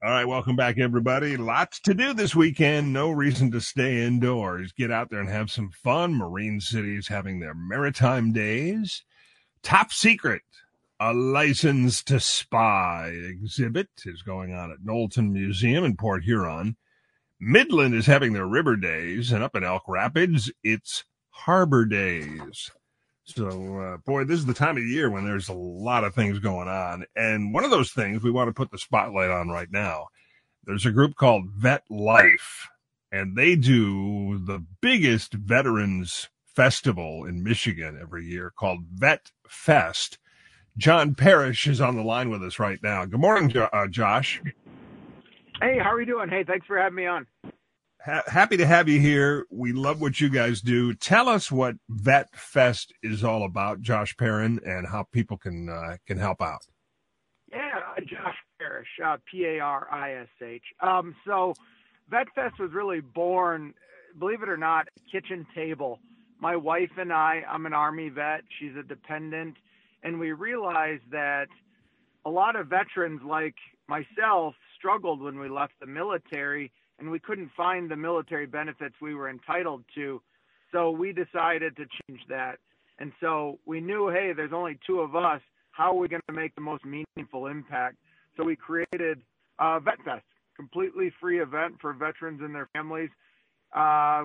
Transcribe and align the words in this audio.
All 0.00 0.10
right, 0.10 0.28
welcome 0.28 0.54
back, 0.54 0.78
everybody. 0.78 1.36
Lots 1.36 1.80
to 1.80 1.92
do 1.92 2.14
this 2.14 2.32
weekend. 2.32 2.92
No 2.92 3.10
reason 3.10 3.50
to 3.50 3.60
stay 3.60 4.06
indoors. 4.06 4.70
Get 4.70 4.92
out 4.92 5.10
there 5.10 5.18
and 5.18 5.28
have 5.28 5.50
some 5.50 5.70
fun. 5.72 6.14
Marine 6.14 6.60
City 6.60 6.96
is 6.96 7.08
having 7.08 7.40
their 7.40 7.52
maritime 7.52 8.32
days. 8.32 9.02
Top 9.60 9.90
secret, 9.90 10.42
a 11.00 11.12
license 11.12 12.04
to 12.04 12.20
spy 12.20 13.08
exhibit 13.08 13.88
is 14.04 14.22
going 14.22 14.54
on 14.54 14.70
at 14.70 14.84
Knowlton 14.84 15.32
Museum 15.32 15.82
in 15.82 15.96
Port 15.96 16.22
Huron. 16.22 16.76
Midland 17.40 17.96
is 17.96 18.06
having 18.06 18.34
their 18.34 18.46
river 18.46 18.76
days, 18.76 19.32
and 19.32 19.42
up 19.42 19.56
in 19.56 19.64
Elk 19.64 19.82
Rapids, 19.88 20.52
it's 20.62 21.02
harbor 21.30 21.84
days. 21.84 22.70
So, 23.28 23.78
uh, 23.78 23.96
boy, 23.98 24.24
this 24.24 24.38
is 24.38 24.46
the 24.46 24.54
time 24.54 24.78
of 24.78 24.84
year 24.84 25.10
when 25.10 25.26
there's 25.26 25.50
a 25.50 25.54
lot 25.54 26.02
of 26.02 26.14
things 26.14 26.38
going 26.38 26.66
on. 26.66 27.04
And 27.14 27.52
one 27.52 27.62
of 27.62 27.70
those 27.70 27.92
things 27.92 28.22
we 28.22 28.30
want 28.30 28.48
to 28.48 28.54
put 28.54 28.70
the 28.70 28.78
spotlight 28.78 29.30
on 29.30 29.48
right 29.48 29.70
now. 29.70 30.06
There's 30.64 30.86
a 30.86 30.90
group 30.90 31.14
called 31.14 31.50
Vet 31.50 31.82
Life, 31.90 32.68
and 33.12 33.36
they 33.36 33.54
do 33.54 34.38
the 34.38 34.64
biggest 34.80 35.34
veterans 35.34 36.28
festival 36.46 37.26
in 37.26 37.42
Michigan 37.42 37.98
every 38.00 38.24
year 38.24 38.50
called 38.58 38.80
Vet 38.94 39.30
Fest. 39.46 40.18
John 40.78 41.14
Parish 41.14 41.66
is 41.66 41.80
on 41.80 41.96
the 41.96 42.02
line 42.02 42.30
with 42.30 42.42
us 42.42 42.58
right 42.58 42.78
now. 42.82 43.04
Good 43.04 43.20
morning, 43.20 43.54
uh, 43.56 43.86
Josh. 43.88 44.42
Hey, 45.60 45.78
how 45.78 45.92
are 45.92 46.00
you 46.00 46.06
doing? 46.06 46.28
Hey, 46.30 46.44
thanks 46.44 46.66
for 46.66 46.78
having 46.78 46.96
me 46.96 47.06
on 47.06 47.26
ha- 48.04 48.22
happy 48.26 48.56
to 48.56 48.66
have 48.66 48.88
you 48.88 49.00
here. 49.00 49.46
We 49.50 49.72
love 49.72 50.00
what 50.00 50.20
you 50.20 50.28
guys 50.28 50.60
do. 50.60 50.94
Tell 50.94 51.28
us 51.28 51.50
what 51.50 51.76
Vet 51.88 52.34
Fest 52.34 52.92
is 53.02 53.24
all 53.24 53.44
about, 53.44 53.80
Josh 53.80 54.16
Perrin, 54.16 54.60
and 54.64 54.86
how 54.86 55.04
people 55.12 55.36
can 55.36 55.68
uh, 55.68 55.96
can 56.06 56.18
help 56.18 56.40
out. 56.40 56.66
Yeah, 57.50 57.80
uh, 57.96 58.00
Josh 58.00 58.36
Parish, 58.58 58.88
uh, 59.04 59.16
P 59.30 59.44
A 59.44 59.60
R 59.60 59.88
I 59.90 60.14
S 60.14 60.28
H. 60.42 60.62
Um, 60.80 61.14
so, 61.26 61.54
Vet 62.10 62.26
Fest 62.34 62.58
was 62.58 62.72
really 62.72 63.00
born, 63.00 63.74
believe 64.18 64.42
it 64.42 64.48
or 64.48 64.56
not, 64.56 64.88
kitchen 65.10 65.46
table. 65.54 66.00
My 66.40 66.56
wife 66.56 66.90
and 66.96 67.12
I, 67.12 67.42
I'm 67.48 67.66
an 67.66 67.72
Army 67.72 68.10
vet. 68.10 68.42
She's 68.60 68.76
a 68.78 68.82
dependent, 68.82 69.56
and 70.02 70.20
we 70.20 70.32
realized 70.32 71.02
that 71.10 71.46
a 72.24 72.30
lot 72.30 72.54
of 72.54 72.68
veterans 72.68 73.20
like 73.24 73.56
myself 73.88 74.54
struggled 74.76 75.20
when 75.20 75.38
we 75.40 75.48
left 75.48 75.72
the 75.80 75.86
military 75.86 76.70
and 76.98 77.10
we 77.10 77.18
couldn't 77.18 77.50
find 77.56 77.90
the 77.90 77.96
military 77.96 78.46
benefits 78.46 78.94
we 79.00 79.14
were 79.14 79.28
entitled 79.30 79.84
to. 79.94 80.20
So 80.72 80.90
we 80.90 81.12
decided 81.12 81.76
to 81.76 81.84
change 81.84 82.20
that. 82.28 82.58
And 82.98 83.12
so 83.20 83.58
we 83.64 83.80
knew, 83.80 84.08
hey, 84.08 84.32
there's 84.34 84.52
only 84.52 84.78
two 84.86 85.00
of 85.00 85.14
us. 85.14 85.40
How 85.70 85.92
are 85.92 85.94
we 85.94 86.08
going 86.08 86.22
to 86.28 86.34
make 86.34 86.54
the 86.54 86.60
most 86.60 86.84
meaningful 86.84 87.46
impact? 87.46 87.96
So 88.36 88.44
we 88.44 88.56
created 88.56 89.20
uh, 89.58 89.78
VetFest, 89.80 90.22
completely 90.56 91.12
free 91.20 91.40
event 91.40 91.76
for 91.80 91.92
veterans 91.92 92.40
and 92.42 92.54
their 92.54 92.68
families. 92.72 93.10
Uh, 93.74 94.24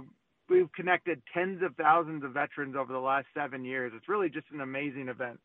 we've 0.50 0.72
connected 0.74 1.22
tens 1.34 1.62
of 1.64 1.76
thousands 1.76 2.24
of 2.24 2.32
veterans 2.32 2.76
over 2.76 2.92
the 2.92 3.00
last 3.00 3.28
seven 3.36 3.64
years. 3.64 3.92
It's 3.96 4.10
really 4.10 4.30
just 4.30 4.48
an 4.52 4.62
amazing 4.62 5.10
event. 5.10 5.40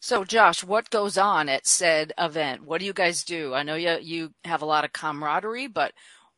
So, 0.00 0.24
Josh, 0.24 0.62
what 0.62 0.90
goes 0.90 1.18
on 1.18 1.48
at 1.48 1.66
said 1.66 2.12
event? 2.18 2.64
What 2.64 2.78
do 2.78 2.86
you 2.86 2.92
guys 2.92 3.24
do? 3.24 3.54
I 3.54 3.62
know 3.62 3.74
you 3.74 3.98
you 4.00 4.32
have 4.44 4.62
a 4.62 4.66
lot 4.66 4.84
of 4.84 4.92
camaraderie, 4.92 5.66
but 5.66 5.92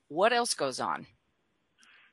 what 0.09 0.33
else 0.33 0.55
goes 0.55 0.81
on? 0.81 1.07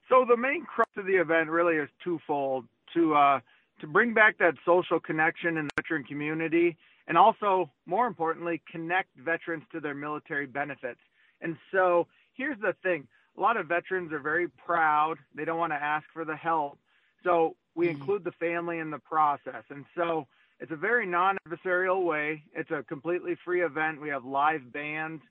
So 0.10 0.26
the 0.28 0.38
main 0.38 0.66
crux 0.66 0.92
of 0.98 1.06
the 1.06 1.16
event 1.16 1.50
really 1.50 1.78
is 1.78 1.90
twofold: 2.04 2.66
to 2.94 3.16
uh, 3.16 3.40
to 3.82 3.88
bring 3.88 4.14
back 4.14 4.38
that 4.38 4.56
social 4.66 5.00
connection 5.00 5.58
in 5.58 5.66
the 5.66 5.72
veteran 5.82 6.04
community, 6.04 6.78
and 7.08 7.18
also, 7.18 7.72
more 7.86 8.08
importantly, 8.08 8.62
connect 8.72 9.10
veterans 9.18 9.64
to 9.72 9.80
their 9.80 9.96
military 9.96 10.46
benefits. 10.46 11.00
And 11.42 11.58
so, 11.72 12.08
here's 12.34 12.60
the 12.60 12.76
thing: 12.84 13.08
a 13.38 13.42
lot 13.42 13.58
of 13.58 13.68
veterans 13.68 14.12
are 14.14 14.20
very 14.20 14.48
proud; 14.48 15.18
they 15.34 15.46
don't 15.46 15.60
want 15.60 15.74
to 15.74 15.82
ask 15.82 16.06
for 16.14 16.26
the 16.26 16.36
help. 16.36 16.78
So 17.24 17.56
we 17.74 17.88
mm-hmm. 17.88 18.00
include 18.00 18.24
the 18.24 18.32
family 18.34 18.78
in 18.78 18.92
the 18.92 19.00
process, 19.00 19.64
and 19.70 19.86
so 19.96 20.28
it's 20.60 20.72
a 20.72 20.78
very 20.78 21.06
non-adversarial 21.08 22.04
way. 22.04 22.44
It's 22.54 22.72
a 22.72 22.84
completely 22.84 23.36
free 23.44 23.64
event. 23.64 24.00
We 24.00 24.10
have 24.10 24.24
live 24.24 24.72
bands, 24.72 25.22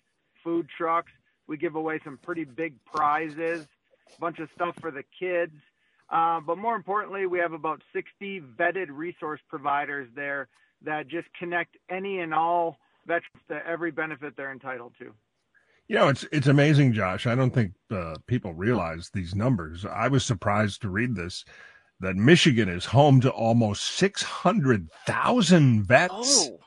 food 0.42 0.68
trucks 0.76 1.12
we 1.46 1.56
give 1.56 1.74
away 1.74 2.00
some 2.04 2.18
pretty 2.18 2.44
big 2.44 2.74
prizes, 2.84 3.66
a 4.16 4.20
bunch 4.20 4.38
of 4.38 4.48
stuff 4.54 4.74
for 4.80 4.90
the 4.90 5.04
kids. 5.18 5.54
Uh, 6.10 6.40
but 6.40 6.58
more 6.58 6.76
importantly, 6.76 7.26
we 7.26 7.38
have 7.38 7.52
about 7.52 7.82
60 7.92 8.42
vetted 8.58 8.88
resource 8.90 9.40
providers 9.48 10.08
there 10.14 10.48
that 10.82 11.08
just 11.08 11.26
connect 11.38 11.76
any 11.88 12.20
and 12.20 12.34
all 12.34 12.78
veterans 13.06 13.42
to 13.48 13.66
every 13.66 13.90
benefit 13.90 14.34
they're 14.36 14.52
entitled 14.52 14.92
to. 14.98 15.12
You 15.88 15.96
know, 15.96 16.08
it's 16.08 16.24
it's 16.32 16.46
amazing, 16.46 16.94
Josh. 16.94 17.26
I 17.26 17.34
don't 17.34 17.50
think 17.50 17.72
uh, 17.90 18.16
people 18.26 18.54
realize 18.54 19.10
these 19.10 19.34
numbers. 19.34 19.84
I 19.84 20.08
was 20.08 20.24
surprised 20.24 20.80
to 20.82 20.88
read 20.88 21.14
this 21.14 21.44
that 22.00 22.16
Michigan 22.16 22.68
is 22.68 22.86
home 22.86 23.20
to 23.20 23.30
almost 23.30 23.84
600,000 23.96 25.84
vets. 25.84 26.48
Oh. 26.50 26.58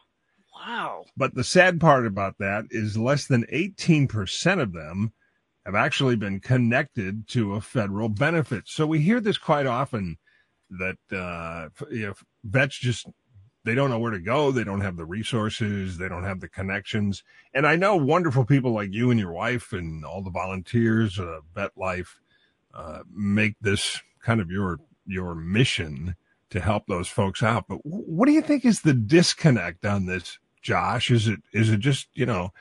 Wow. 0.67 1.05
But 1.15 1.33
the 1.33 1.45
sad 1.45 1.79
part 1.79 2.05
about 2.05 2.39
that 2.39 2.65
is 2.71 2.97
less 2.97 3.25
than 3.25 3.45
18% 3.53 4.61
of 4.61 4.73
them 4.73 5.13
have 5.65 5.75
actually 5.75 6.17
been 6.17 6.41
connected 6.41 7.25
to 7.29 7.53
a 7.53 7.61
federal 7.61 8.09
benefit. 8.09 8.63
So 8.65 8.85
we 8.85 8.99
hear 8.99 9.21
this 9.21 9.37
quite 9.37 9.65
often 9.65 10.17
that 10.69 10.97
uh, 11.09 11.69
if 11.89 12.21
vets 12.43 12.77
just 12.77 13.07
they 13.63 13.75
don't 13.75 13.89
know 13.89 13.99
where 13.99 14.11
to 14.11 14.19
go, 14.19 14.51
they 14.51 14.65
don't 14.65 14.81
have 14.81 14.97
the 14.97 15.05
resources, 15.05 15.97
they 15.97 16.09
don't 16.09 16.25
have 16.25 16.41
the 16.41 16.49
connections. 16.49 17.23
And 17.53 17.65
I 17.65 17.77
know 17.77 17.95
wonderful 17.95 18.43
people 18.43 18.71
like 18.71 18.93
you 18.93 19.09
and 19.09 19.19
your 19.19 19.31
wife 19.31 19.71
and 19.71 20.03
all 20.03 20.21
the 20.21 20.31
volunteers, 20.31 21.17
uh, 21.17 21.39
Vet 21.55 21.71
Life, 21.77 22.19
uh, 22.73 22.99
make 23.09 23.55
this 23.61 24.01
kind 24.21 24.41
of 24.41 24.51
your 24.51 24.79
your 25.05 25.33
mission 25.33 26.17
to 26.49 26.59
help 26.59 26.87
those 26.87 27.07
folks 27.07 27.41
out. 27.41 27.65
But 27.69 27.79
what 27.83 28.25
do 28.25 28.33
you 28.33 28.41
think 28.41 28.65
is 28.65 28.81
the 28.81 28.93
disconnect 28.93 29.85
on 29.85 30.05
this 30.05 30.39
Josh? 30.61 31.11
Is 31.11 31.27
it 31.27 31.41
is 31.53 31.69
it 31.69 31.79
just 31.79 32.07
you 32.13 32.25
know 32.25 32.51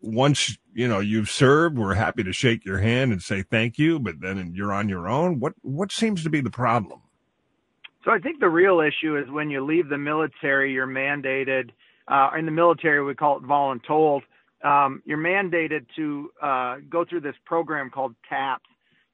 once 0.00 0.58
you 0.72 0.86
know 0.86 1.00
you've 1.00 1.30
served, 1.30 1.78
we're 1.78 1.94
happy 1.94 2.22
to 2.22 2.32
shake 2.32 2.64
your 2.64 2.78
hand 2.78 3.12
and 3.12 3.22
say 3.22 3.42
thank 3.42 3.78
you, 3.78 3.98
but 3.98 4.20
then 4.20 4.52
you're 4.54 4.72
on 4.72 4.88
your 4.88 5.08
own. 5.08 5.40
What 5.40 5.54
what 5.62 5.90
seems 5.92 6.22
to 6.24 6.30
be 6.30 6.40
the 6.40 6.50
problem? 6.50 7.00
So 8.04 8.10
I 8.10 8.18
think 8.18 8.38
the 8.40 8.50
real 8.50 8.80
issue 8.80 9.16
is 9.16 9.30
when 9.30 9.48
you 9.48 9.64
leave 9.64 9.88
the 9.88 9.98
military, 9.98 10.72
you're 10.72 10.86
mandated. 10.86 11.70
Uh, 12.06 12.30
in 12.38 12.44
the 12.44 12.52
military, 12.52 13.02
we 13.02 13.14
call 13.14 13.38
it 13.38 13.44
voluntold. 13.44 14.20
Um, 14.62 15.02
you're 15.06 15.18
mandated 15.18 15.86
to 15.96 16.30
uh, 16.42 16.76
go 16.90 17.04
through 17.04 17.20
this 17.20 17.36
program 17.46 17.90
called 17.90 18.14
TAPS. 18.28 18.64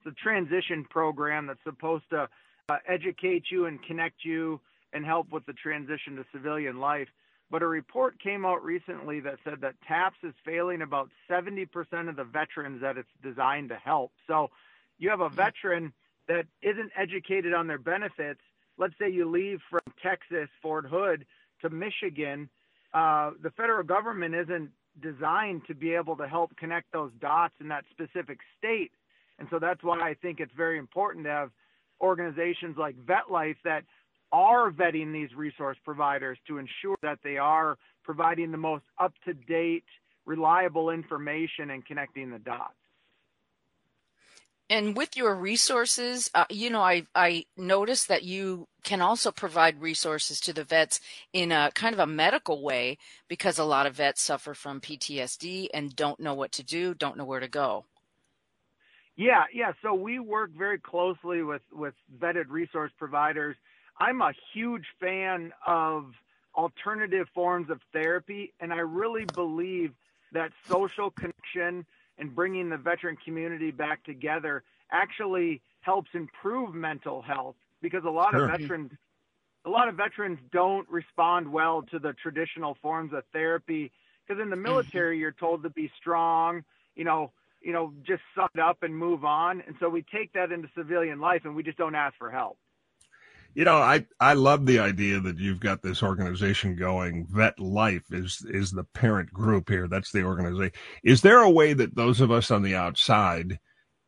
It's 0.05 0.17
a 0.17 0.22
transition 0.22 0.84
program 0.91 1.47
that's 1.47 1.62
supposed 1.62 2.05
to 2.11 2.28
uh, 2.69 2.77
educate 2.89 3.45
you 3.51 3.67
and 3.67 3.81
connect 3.84 4.25
you 4.25 4.61
and 4.93 5.05
help 5.05 5.31
with 5.31 5.47
the 5.47 5.53
transition 5.53 6.17
to 6.17 6.25
civilian 6.33 6.81
life. 6.81 7.09
But 7.50 7.62
a 7.62 7.66
report 7.66 8.21
came 8.21 8.44
out 8.44 8.65
recently 8.65 9.21
that 9.21 9.38
said 9.43 9.61
that 9.62 9.75
TAPS 9.87 10.19
is 10.22 10.34
failing 10.44 10.83
about 10.83 11.11
70% 11.28 11.66
of 12.09 12.16
the 12.16 12.25
veterans 12.25 12.81
that 12.81 12.97
it's 12.97 13.09
designed 13.22 13.71
to 13.71 13.77
help. 13.77 14.12
So 14.27 14.50
you 14.99 15.11
have 15.11 15.21
a 15.21 15.28
veteran 15.28 15.93
that 16.28 16.47
isn't 16.62 16.93
educated 16.97 17.53
on 17.53 17.66
their 17.66 17.78
benefits. 17.78 18.41
Let's 18.78 18.94
say 19.00 19.10
you 19.10 19.28
leave 19.28 19.60
from 19.69 19.81
Texas, 20.00 20.49
Fort 20.62 20.87
Hood, 20.87 21.27
to 21.62 21.71
Michigan. 21.71 22.49
Uh, 22.94 23.33
the 23.43 23.50
federal 23.50 23.83
government 23.83 24.34
isn't 24.34 24.71
designed 25.03 25.62
to 25.66 25.75
be 25.75 25.94
able 25.94 26.16
to 26.16 26.28
help 26.28 26.56
connect 26.56 26.93
those 26.93 27.10
dots 27.21 27.55
in 27.60 27.69
that 27.69 27.84
specific 27.91 28.39
state. 28.59 28.93
And 29.39 29.49
so 29.50 29.59
that's 29.59 29.83
why 29.83 30.00
I 30.00 30.15
think 30.15 30.39
it's 30.39 30.53
very 30.56 30.78
important 30.78 31.25
to 31.25 31.31
have 31.31 31.50
organizations 32.00 32.77
like 32.78 32.97
VetLife 32.97 33.56
that 33.65 33.84
are 34.33 34.71
vetting 34.71 35.13
these 35.13 35.35
resource 35.37 35.77
providers 35.85 36.39
to 36.47 36.59
ensure 36.59 36.97
that 37.03 37.19
they 37.23 37.37
are 37.37 37.77
providing 38.05 38.51
the 38.51 38.59
most 38.59 38.85
up 38.99 39.13
to 39.25 39.35
date, 39.35 39.85
reliable 40.25 40.91
information 40.91 41.71
and 41.71 41.84
connecting 41.84 42.31
the 42.31 42.39
dots. 42.39 42.75
And 44.71 44.97
with 44.97 45.16
your 45.16 45.34
resources, 45.34 46.31
uh, 46.33 46.45
you 46.49 46.71
know, 46.71 46.81
I 46.81 47.04
I 47.13 47.47
noticed 47.57 48.07
that 48.07 48.22
you 48.22 48.69
can 48.84 49.01
also 49.01 49.33
provide 49.33 49.83
resources 49.83 50.39
to 50.41 50.53
the 50.53 50.63
vets 50.63 51.01
in 51.33 51.51
a 51.51 51.72
kind 51.75 51.93
of 51.93 51.99
a 51.99 52.07
medical 52.07 52.63
way 52.63 52.97
because 53.27 53.59
a 53.59 53.65
lot 53.65 53.87
of 53.87 53.97
vets 53.97 54.22
suffer 54.22 54.54
from 54.54 54.81
PTSD 54.81 55.69
and 55.75 55.97
don't 55.97 56.21
know 56.21 56.34
what 56.34 56.53
to 56.53 56.63
do, 56.63 56.95
don't 56.95 57.16
know 57.16 57.25
where 57.25 57.41
to 57.41 57.49
go. 57.49 57.84
Yeah, 59.16 59.45
yeah. 59.53 59.72
So 59.83 59.93
we 59.93 60.21
work 60.21 60.51
very 60.57 60.78
closely 60.78 61.43
with 61.43 61.63
with 61.72 61.95
vetted 62.19 62.49
resource 62.49 62.93
providers 62.97 63.57
I'm 64.01 64.23
a 64.23 64.33
huge 64.53 64.87
fan 64.99 65.53
of 65.67 66.15
alternative 66.55 67.29
forms 67.35 67.69
of 67.71 67.81
therapy, 67.93 68.53
and 68.59 68.73
I 68.73 68.79
really 68.79 69.27
believe 69.35 69.93
that 70.33 70.53
social 70.69 71.11
connection 71.11 71.85
and 72.19 72.35
bringing 72.35 72.71
the 72.71 72.79
veteran 72.79 73.17
community 73.23 73.71
back 73.71 74.03
together 74.05 74.63
actually 74.91 75.61
helps 75.81 76.11
improve 76.15 76.75
mental 76.75 77.23
health 77.23 77.57
because 77.83 78.05
a 78.05 78.11
lot 78.11 78.33
sure. 78.33 78.45
of 78.45 78.59
veterans 78.59 78.93
a 79.67 79.71
lot 79.71 79.89
of 79.89 79.95
veterans 79.95 80.39
don't 80.53 80.89
respond 80.89 81.51
well 81.51 81.83
to 81.83 81.99
the 81.99 82.15
traditional 82.15 82.79
forms 82.81 83.13
of 83.13 83.23
therapy 83.33 83.93
Because 84.27 84.41
in 84.41 84.49
the 84.49 84.57
mm-hmm. 84.57 84.63
military, 84.63 85.19
you're 85.19 85.33
told 85.33 85.63
to 85.65 85.71
be 85.71 85.91
strong, 85.99 86.65
you 86.97 87.05
know, 87.05 87.31
you 87.61 87.75
know, 87.75 87.93
just 88.03 88.23
suck 88.35 88.53
it 88.55 88.61
up 88.61 88.83
and 88.83 88.97
move 88.97 89.23
on. 89.23 89.63
And 89.67 89.77
so 89.79 89.91
we 89.91 90.03
take 90.03 90.33
that 90.33 90.51
into 90.51 90.69
civilian 90.75 91.21
life 91.21 91.45
and 91.45 91.55
we 91.55 91.63
just 91.63 91.77
don't 91.77 91.95
ask 91.95 92.17
for 92.17 92.31
help. 92.31 92.57
You 93.55 93.65
know, 93.65 93.77
I, 93.77 94.07
I 94.21 94.35
love 94.35 94.65
the 94.65 94.79
idea 94.79 95.21
that 95.21 95.39
you've 95.39 95.61
got 95.61 95.83
this 95.83 96.03
organization 96.03 96.77
going. 96.77 97.27
Vet 97.31 97.59
Life 97.59 98.05
is 98.13 98.47
is 98.49 98.71
the 98.71 98.85
parent 98.85 99.33
group 99.33 99.69
here. 99.69 99.89
That's 99.89 100.13
the 100.13 100.23
organization. 100.23 100.73
Is 101.03 101.23
there 101.23 101.41
a 101.41 101.51
way 101.51 101.73
that 101.73 101.97
those 101.97 102.21
of 102.21 102.31
us 102.31 102.51
on 102.51 102.63
the 102.63 102.77
outside 102.77 103.59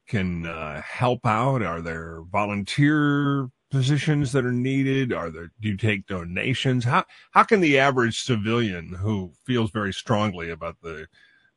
can 0.06 0.46
uh, 0.46 0.80
help 0.82 1.26
out? 1.26 1.62
Are 1.62 1.80
there 1.80 2.22
volunteer 2.30 3.48
positions 3.70 4.30
that 4.32 4.44
are 4.46 4.52
needed? 4.52 5.12
Are 5.12 5.30
there 5.30 5.50
do 5.60 5.68
you 5.68 5.76
take 5.76 6.06
donations? 6.06 6.84
How 6.84 7.04
how 7.32 7.42
can 7.42 7.60
the 7.60 7.78
average 7.78 8.20
civilian 8.20 8.94
who 8.94 9.32
feels 9.44 9.72
very 9.72 9.92
strongly 9.92 10.50
about 10.50 10.76
the 10.82 11.08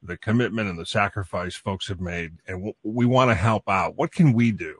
the 0.02 0.18
commitment 0.18 0.70
and 0.70 0.80
the 0.80 0.86
sacrifice 0.86 1.56
folks 1.56 1.88
have 1.88 2.00
made 2.00 2.32
and 2.48 2.58
w- 2.58 2.74
we 2.84 3.06
want 3.06 3.30
to 3.30 3.36
help 3.36 3.64
out, 3.68 3.96
what 3.96 4.12
can 4.12 4.34
we 4.34 4.52
do? 4.52 4.80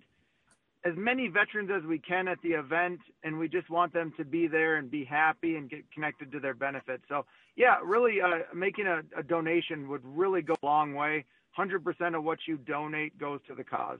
as 0.85 0.95
many 0.97 1.29
veterans 1.29 1.71
as 1.77 1.83
we 1.85 1.99
can 1.99 2.29
at 2.29 2.39
the 2.43 2.51
event, 2.51 3.01
and 3.25 3.39
we 3.39 3.49
just 3.49 3.69
want 3.69 3.93
them 3.93 4.13
to 4.17 4.25
be 4.25 4.47
there 4.47 4.77
and 4.77 4.91
be 4.91 5.05
happy 5.05 5.57
and 5.57 5.69
get 5.69 5.91
connected 5.93 6.31
to 6.33 6.41
their 6.41 6.55
benefits. 6.55 7.03
So, 7.09 7.27
yeah, 7.57 7.77
really 7.85 8.21
uh, 8.21 8.55
making 8.55 8.87
a, 8.87 9.03
a 9.19 9.23
donation 9.23 9.89
would 9.89 10.03
really 10.05 10.41
go 10.41 10.55
a 10.63 10.67
long 10.67 10.95
way. 10.95 11.25
100% 11.59 12.17
of 12.17 12.23
what 12.23 12.39
you 12.47 12.57
donate 12.57 13.19
goes 13.19 13.41
to 13.49 13.55
the 13.55 13.65
cause. 13.65 13.99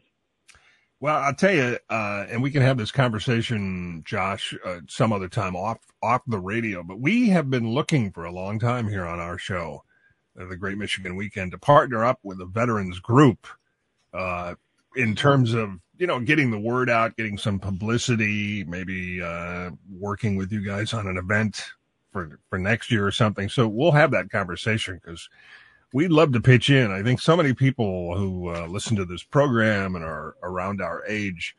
Well, 1.01 1.17
I'll 1.17 1.35
tell 1.35 1.53
you, 1.55 1.79
uh, 1.91 2.27
and 2.29 2.43
we 2.43 2.51
can 2.51 2.63
have 2.63 2.77
this 2.77 2.91
conversation, 2.91 4.03
Josh, 4.05 4.53
uh, 4.65 4.81
some 4.89 5.13
other 5.13 5.29
time 5.29 5.55
off 5.55 5.79
off 6.03 6.23
the 6.27 6.41
radio. 6.41 6.83
But 6.83 6.99
we 6.99 7.29
have 7.29 7.51
been 7.51 7.71
looking 7.71 8.11
for 8.11 8.25
a 8.25 8.33
long 8.33 8.59
time 8.59 8.89
here 8.89 9.07
on 9.07 9.21
our 9.21 9.39
show, 9.39 9.85
uh, 10.41 10.47
the 10.47 10.57
Great 10.57 10.77
Michigan 10.77 11.15
Weekend, 11.15 11.53
to 11.53 11.59
partner 11.59 12.05
up 12.05 12.19
with 12.25 12.41
a 12.41 12.47
veterans 12.47 12.99
group 12.99 13.47
uh, 14.13 14.57
in 14.97 15.15
terms 15.15 15.55
of 15.55 15.79
you 15.99 16.09
know 16.09 16.19
getting 16.19 16.51
the 16.51 16.59
word 16.59 16.91
out, 16.91 17.17
getting 17.17 17.39
some 17.39 17.61
publicity, 17.61 18.65
maybe 18.65 19.23
uh, 19.23 19.71
working 20.01 20.35
with 20.35 20.51
you 20.51 20.65
guys 20.65 20.93
on 20.95 21.07
an 21.07 21.17
event 21.17 21.65
for 22.11 22.41
for 22.51 22.59
next 22.59 22.91
year 22.91 23.07
or 23.07 23.13
something. 23.13 23.49
So 23.49 23.69
we'll 23.69 23.93
have 23.93 24.11
that 24.11 24.31
conversation 24.31 25.01
because 25.01 25.29
we'd 25.93 26.11
love 26.11 26.33
to 26.33 26.41
pitch 26.41 26.71
in. 26.71 26.91
I 26.91 27.03
think 27.03 27.21
so 27.21 27.37
many 27.37 27.55
people 27.55 28.17
who 28.17 28.49
uh, 28.49 28.67
listen 28.67 28.97
to 28.97 29.05
this 29.05 29.23
program 29.23 29.95
and 29.95 30.05
are 30.05 30.37
around 30.43 30.81
our 30.81 31.05
age 31.07 31.57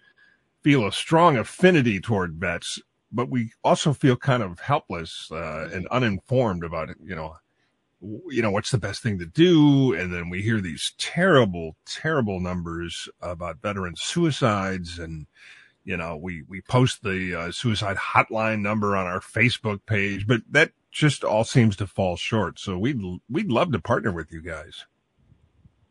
feel 0.61 0.85
a 0.85 0.91
strong 0.91 1.37
affinity 1.37 1.99
toward 1.99 2.35
vets, 2.35 2.79
but 3.11 3.29
we 3.29 3.51
also 3.63 3.93
feel 3.93 4.15
kind 4.15 4.43
of 4.43 4.59
helpless 4.59 5.29
uh, 5.31 5.69
and 5.73 5.87
uninformed 5.87 6.63
about 6.63 6.89
it. 6.89 6.97
You 7.03 7.15
know, 7.15 7.37
you 8.01 8.41
know 8.41 8.51
what's 8.51 8.71
the 8.71 8.77
best 8.77 9.01
thing 9.01 9.19
to 9.19 9.25
do, 9.25 9.93
and 9.93 10.13
then 10.13 10.29
we 10.29 10.41
hear 10.41 10.61
these 10.61 10.93
terrible, 10.97 11.75
terrible 11.85 12.39
numbers 12.39 13.09
about 13.21 13.61
veteran 13.61 13.95
suicides 13.95 14.99
and 14.99 15.27
you 15.85 15.97
know 15.97 16.15
we 16.15 16.43
we 16.47 16.61
post 16.61 17.03
the 17.03 17.33
uh, 17.33 17.51
suicide 17.51 17.97
hotline 17.97 18.59
number 18.59 18.95
on 18.95 19.07
our 19.07 19.19
facebook 19.21 19.79
page 19.85 20.27
but 20.27 20.41
that 20.49 20.71
just 20.91 21.23
all 21.23 21.43
seems 21.43 21.75
to 21.77 21.87
fall 21.87 22.15
short. 22.15 22.59
So 22.59 22.77
we'd 22.77 23.01
we'd 23.29 23.51
love 23.51 23.71
to 23.71 23.79
partner 23.79 24.11
with 24.11 24.31
you 24.31 24.41
guys. 24.41 24.85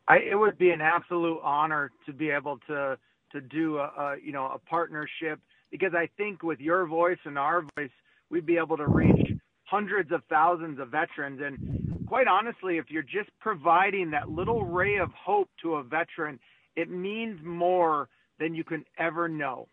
I, 0.06 0.19
it 0.19 0.35
would 0.37 0.59
be 0.59 0.71
an 0.71 0.81
absolute 0.81 1.41
honor 1.43 1.91
to 2.06 2.12
be 2.12 2.31
able 2.31 2.59
to 2.69 2.99
to 3.33 3.41
do 3.41 3.79
a, 3.79 3.85
a 3.85 4.17
you 4.23 4.33
know 4.33 4.47
a 4.47 4.59
partnership 4.59 5.41
because 5.71 5.93
I 5.95 6.09
think 6.17 6.43
with 6.43 6.61
your 6.61 6.87
voice 6.87 7.19
and 7.25 7.39
our 7.39 7.65
voice, 7.77 7.91
we'd 8.31 8.47
be 8.47 8.56
able 8.56 8.77
to 8.79 8.87
reach 8.87 9.33
hundreds 9.65 10.12
of 10.12 10.23
thousands 10.31 10.81
of 10.81 10.89
veterans. 10.89 11.41
And 11.44 12.06
quite 12.06 12.27
honestly, 12.27 12.79
if 12.79 12.87
you're 12.91 13.03
just 13.03 13.31
providing 13.39 14.11
that 14.12 14.31
little 14.31 14.65
ray 14.65 14.97
of 14.97 15.11
hope 15.12 15.51
to 15.62 15.75
a 15.75 15.83
veteran, 15.83 16.39
it 16.75 16.91
means 16.91 17.39
more 17.44 18.09
than 18.39 18.55
you 18.55 18.65
can 18.65 18.85
ever 18.99 19.29
know. 19.29 19.69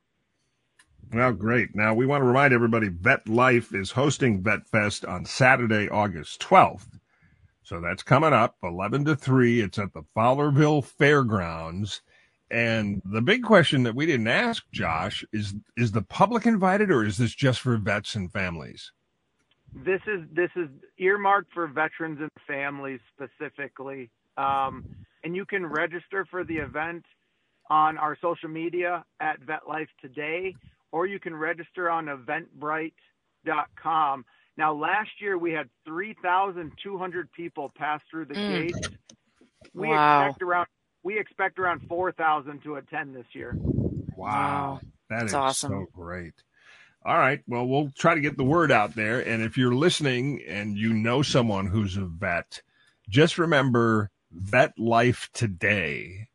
Well, 1.14 1.34
great. 1.34 1.76
Now 1.76 1.94
we 1.94 2.06
want 2.06 2.22
to 2.22 2.26
remind 2.26 2.54
everybody 2.54 2.90
Vet 2.90 3.28
Life 3.28 3.74
is 3.74 3.92
hosting 3.92 4.42
Vet 4.42 4.68
Fest 4.68 5.06
on 5.06 5.26
Saturday, 5.26 5.90
August 5.90 6.42
12th. 6.42 7.00
So 7.64 7.82
that's 7.82 8.04
coming 8.04 8.34
up 8.34 8.58
11 8.64 9.06
to 9.06 9.16
3. 9.16 9.62
It's 9.62 9.80
at 9.80 9.94
the 9.94 10.04
Fowlerville 10.16 10.84
Fairgrounds. 10.84 12.02
And 12.52 13.02
the 13.06 13.22
big 13.22 13.44
question 13.44 13.84
that 13.84 13.96
we 13.96 14.06
didn't 14.06 14.28
ask, 14.28 14.64
Josh, 14.72 15.26
is 15.34 15.56
is 15.76 15.92
the 15.92 16.04
public 16.04 16.46
invited 16.46 16.92
or 16.92 17.04
is 17.04 17.18
this 17.18 17.34
just 17.34 17.60
for 17.60 17.76
vets 17.78 18.16
and 18.16 18.32
families? 18.32 18.92
This 19.74 20.02
is 20.08 20.22
this 20.32 20.52
is 20.56 20.70
earmarked 21.00 21.52
for 21.54 21.68
veterans 21.68 22.20
and 22.22 22.30
families 22.46 23.00
specifically. 23.16 24.12
Um, 24.38 24.86
and 25.24 25.36
you 25.36 25.46
can 25.46 25.66
register 25.66 26.26
for 26.30 26.44
the 26.44 26.58
event 26.58 27.04
on 27.70 27.98
our 27.98 28.16
social 28.22 28.50
media 28.50 29.04
at 29.20 29.42
VetLife 29.42 29.88
Today 30.00 30.56
or 30.92 31.06
you 31.06 31.20
can 31.20 31.36
register 31.36 31.90
on 31.90 32.06
eventbrite.com. 32.06 34.26
Now, 34.58 34.74
last 34.74 35.10
year 35.20 35.38
we 35.38 35.52
had 35.52 35.70
3,200 35.86 37.32
people 37.34 37.72
pass 37.78 38.00
through 38.10 38.26
the 38.26 38.36
mm. 38.36 38.68
gate. 38.68 38.88
We 39.74 39.90
wow. 39.90 40.28
expect 40.28 40.42
around 40.42 40.68
we 41.04 41.20
expect 41.20 41.60
around 41.60 41.82
4,000 41.88 42.64
to 42.64 42.78
attend 42.78 43.16
this 43.16 43.28
year. 43.34 43.56
Wow, 44.18 44.80
that 45.10 45.20
That's 45.20 45.32
is 45.32 45.36
awesome. 45.36 45.72
so 45.72 45.86
great. 45.94 46.34
All 47.06 47.18
right, 47.18 47.42
well, 47.46 47.68
we'll 47.68 47.92
try 47.96 48.16
to 48.16 48.22
get 48.22 48.38
the 48.38 48.44
word 48.44 48.72
out 48.72 48.96
there. 48.96 49.20
And 49.20 49.44
if 49.44 49.58
you're 49.58 49.76
listening 49.76 50.42
and 50.48 50.76
you 50.76 50.94
know 50.94 51.22
someone 51.22 51.68
who's 51.68 51.98
a 51.98 52.06
vet, 52.06 52.64
just 53.08 53.38
remember 53.38 54.10
Vet 54.32 54.80
Life 54.80 55.30
Today. 55.32 56.30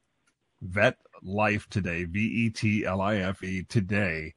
Vet 0.63 0.99
Life 1.23 1.69
Today, 1.69 2.05
V 2.05 2.21
E 2.21 2.51
T 2.51 2.85
L 2.85 3.01
I 3.01 3.17
F 3.17 3.43
E 3.43 3.65
Today 3.65 4.35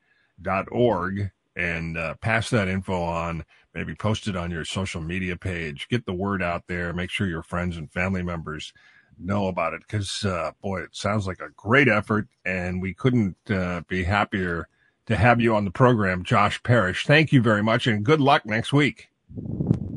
org 0.71 1.31
and 1.55 1.97
uh, 1.97 2.15
pass 2.15 2.49
that 2.49 2.67
info 2.67 3.01
on. 3.01 3.45
Maybe 3.73 3.95
post 3.95 4.27
it 4.27 4.35
on 4.35 4.51
your 4.51 4.65
social 4.65 5.01
media 5.01 5.35
page. 5.35 5.87
Get 5.89 6.05
the 6.05 6.13
word 6.13 6.43
out 6.43 6.63
there. 6.67 6.93
Make 6.93 7.09
sure 7.09 7.27
your 7.27 7.41
friends 7.41 7.75
and 7.75 7.91
family 7.91 8.21
members 8.21 8.71
know 9.19 9.47
about 9.47 9.73
it 9.73 9.81
because, 9.81 10.23
uh, 10.25 10.51
boy, 10.61 10.81
it 10.81 10.95
sounds 10.95 11.25
like 11.25 11.39
a 11.39 11.49
great 11.55 11.87
effort. 11.87 12.27
And 12.45 12.81
we 12.81 12.93
couldn't 12.93 13.35
uh, 13.49 13.81
be 13.87 14.03
happier 14.03 14.67
to 15.07 15.15
have 15.15 15.41
you 15.41 15.55
on 15.55 15.65
the 15.65 15.71
program, 15.71 16.23
Josh 16.23 16.61
Parish. 16.63 17.05
Thank 17.05 17.31
you 17.31 17.41
very 17.41 17.63
much 17.63 17.87
and 17.87 18.03
good 18.03 18.21
luck 18.21 18.45
next 18.45 18.71
week. 18.71 19.09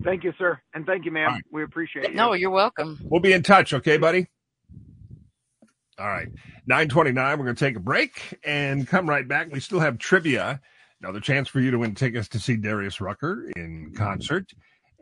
Thank 0.03 0.25
you, 0.25 0.33
sir. 0.39 0.61
And 0.73 0.87
thank 0.87 1.05
you, 1.05 1.11
ma'am. 1.11 1.33
Right. 1.33 1.43
We 1.51 1.63
appreciate 1.63 2.07
it. 2.07 2.15
No, 2.15 2.33
you're 2.33 2.51
welcome. 2.51 2.99
We'll 3.03 3.21
be 3.21 3.33
in 3.33 3.43
touch. 3.43 3.75
Okay, 3.75 3.99
buddy? 3.99 4.29
All 5.99 6.09
right. 6.09 6.29
929, 6.67 7.39
we're 7.39 7.45
going 7.45 7.57
to 7.57 7.65
take 7.65 7.77
a 7.77 7.81
break 7.81 8.39
and 8.45 8.87
come 8.87 9.09
right 9.09 9.27
back. 9.27 9.51
We 9.51 9.61
still 9.61 9.81
have 9.81 9.99
trivia. 9.99 10.61
Another 11.01 11.21
chance 11.21 11.49
for 11.49 11.61
you 11.61 11.71
to 11.71 11.79
win 11.79 11.95
tickets 11.95 12.29
to 12.29 12.39
see 12.39 12.57
Darius 12.57 13.01
Rucker 13.01 13.51
in 13.57 13.95
concert. 13.97 14.53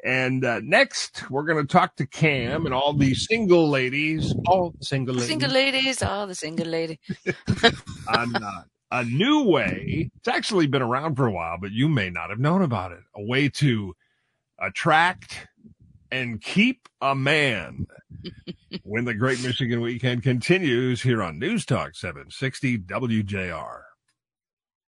And 0.05 0.45
uh, 0.45 0.61
next, 0.63 1.29
we're 1.31 1.45
going 1.45 1.67
to 1.67 1.73
talk 1.73 1.97
to 1.97 2.07
Kam 2.07 2.67
and 2.67 2.75
all 2.75 2.93
the 2.93 3.15
single 3.15 3.69
ladies, 3.69 4.35
all 4.47 4.75
the 4.79 4.85
single 4.85 5.15
ladies. 5.15 5.29
Single 5.29 5.51
ladies, 5.51 6.03
all 6.03 6.27
the 6.27 6.35
single 6.35 6.67
ladies. 6.67 6.99
on 8.09 8.37
uh, 8.37 8.63
a 8.93 9.05
new 9.05 9.45
way. 9.45 10.11
It's 10.17 10.29
actually 10.29 10.67
been 10.67 10.83
around 10.83 11.17
for 11.17 11.27
a 11.27 11.33
while, 11.33 11.57
but 11.61 11.73
you 11.73 11.89
may 11.89 12.11
not 12.11 12.31
have 12.31 12.39
known 12.39 12.63
about 12.63 12.93
it. 12.93 13.01
A 13.17 13.23
way 13.23 13.49
to 13.49 13.95
attract 14.61 15.49
and 16.11 16.41
keep 16.41 16.89
a 17.01 17.15
man 17.15 17.87
when 18.83 19.05
the 19.05 19.15
Great 19.15 19.43
Michigan 19.43 19.81
Weekend 19.81 20.23
continues 20.23 21.03
here 21.03 21.23
on 21.23 21.39
News 21.39 21.65
Talk 21.65 21.95
760 21.95 22.79
WJR. 22.79 23.84